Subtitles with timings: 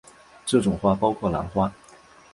[0.47, 1.71] 这种花包括兰花。